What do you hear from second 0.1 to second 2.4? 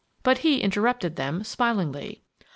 But he interrupted them, smilingly.